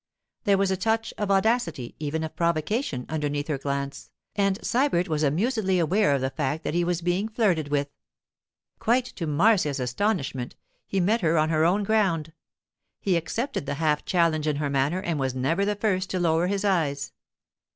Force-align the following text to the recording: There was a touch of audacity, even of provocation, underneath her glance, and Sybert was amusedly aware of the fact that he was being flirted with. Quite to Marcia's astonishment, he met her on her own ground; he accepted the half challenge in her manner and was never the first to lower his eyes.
There 0.45 0.57
was 0.57 0.71
a 0.71 0.77
touch 0.77 1.13
of 1.19 1.29
audacity, 1.29 1.93
even 1.99 2.23
of 2.23 2.35
provocation, 2.35 3.05
underneath 3.07 3.47
her 3.49 3.59
glance, 3.59 4.09
and 4.35 4.57
Sybert 4.65 5.07
was 5.07 5.21
amusedly 5.21 5.77
aware 5.77 6.15
of 6.15 6.21
the 6.21 6.31
fact 6.31 6.63
that 6.63 6.73
he 6.73 6.83
was 6.83 7.03
being 7.03 7.29
flirted 7.29 7.67
with. 7.67 7.87
Quite 8.79 9.05
to 9.05 9.27
Marcia's 9.27 9.79
astonishment, 9.79 10.55
he 10.87 10.99
met 10.99 11.21
her 11.21 11.37
on 11.37 11.49
her 11.49 11.63
own 11.65 11.83
ground; 11.83 12.33
he 12.99 13.15
accepted 13.15 13.67
the 13.67 13.75
half 13.75 14.03
challenge 14.03 14.47
in 14.47 14.55
her 14.55 14.71
manner 14.71 15.03
and 15.03 15.19
was 15.19 15.35
never 15.35 15.65
the 15.65 15.75
first 15.75 16.09
to 16.09 16.19
lower 16.19 16.47
his 16.47 16.65
eyes. 16.65 17.11